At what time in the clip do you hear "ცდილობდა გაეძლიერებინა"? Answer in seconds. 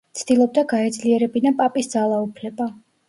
0.19-1.53